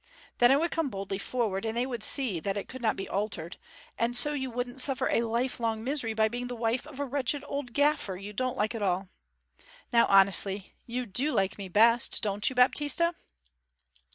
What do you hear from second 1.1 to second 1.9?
forward; and they